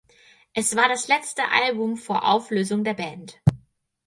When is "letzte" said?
1.09-1.47